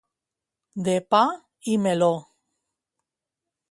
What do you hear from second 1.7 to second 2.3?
i meló.